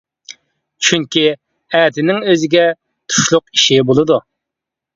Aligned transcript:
چۈنكى 0.87 1.25
ئەتىنىڭ 1.81 2.25
ئۆزىگە 2.31 2.65
تۇشلۇق 3.13 3.55
ئىشى 3.55 3.81
بولىدۇ. 3.91 4.21